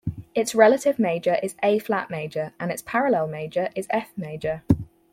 Its 0.33 0.55
relative 0.55 0.97
major 0.97 1.37
is 1.43 1.53
A-flat 1.61 2.09
major, 2.09 2.53
and 2.59 2.71
its 2.71 2.81
parallel 2.81 3.27
major 3.27 3.69
is 3.75 3.85
F 3.91 4.11
major. 4.17 4.63